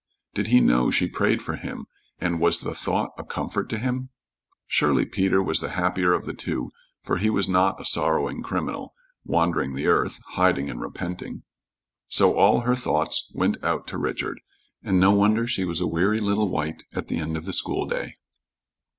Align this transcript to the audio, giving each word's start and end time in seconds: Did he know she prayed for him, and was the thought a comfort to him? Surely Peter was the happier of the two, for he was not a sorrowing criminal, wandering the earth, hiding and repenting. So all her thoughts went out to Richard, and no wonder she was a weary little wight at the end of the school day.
Did 0.33 0.47
he 0.47 0.61
know 0.61 0.89
she 0.89 1.07
prayed 1.07 1.43
for 1.43 1.57
him, 1.57 1.85
and 2.17 2.39
was 2.39 2.61
the 2.61 2.73
thought 2.73 3.11
a 3.19 3.23
comfort 3.23 3.69
to 3.69 3.77
him? 3.77 4.09
Surely 4.65 5.05
Peter 5.05 5.43
was 5.43 5.59
the 5.59 5.73
happier 5.77 6.13
of 6.13 6.25
the 6.25 6.33
two, 6.33 6.71
for 7.03 7.17
he 7.17 7.29
was 7.29 7.47
not 7.47 7.79
a 7.79 7.85
sorrowing 7.85 8.41
criminal, 8.41 8.95
wandering 9.23 9.75
the 9.75 9.85
earth, 9.85 10.19
hiding 10.29 10.71
and 10.71 10.81
repenting. 10.81 11.43
So 12.07 12.33
all 12.35 12.61
her 12.61 12.75
thoughts 12.75 13.29
went 13.35 13.63
out 13.63 13.85
to 13.89 13.99
Richard, 13.99 14.41
and 14.81 14.99
no 14.99 15.11
wonder 15.11 15.45
she 15.45 15.65
was 15.65 15.79
a 15.79 15.85
weary 15.85 16.19
little 16.19 16.49
wight 16.49 16.83
at 16.95 17.07
the 17.07 17.19
end 17.19 17.37
of 17.37 17.45
the 17.45 17.53
school 17.53 17.85
day. 17.85 18.15